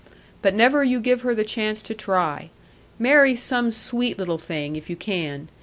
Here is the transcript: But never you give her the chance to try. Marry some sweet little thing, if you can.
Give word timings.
But 0.41 0.55
never 0.55 0.83
you 0.83 0.99
give 0.99 1.21
her 1.21 1.35
the 1.35 1.43
chance 1.43 1.83
to 1.83 1.93
try. 1.93 2.49
Marry 2.97 3.35
some 3.35 3.69
sweet 3.69 4.17
little 4.17 4.39
thing, 4.39 4.75
if 4.75 4.89
you 4.89 4.95
can. 4.95 5.47